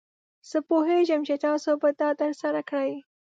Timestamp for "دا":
2.01-2.09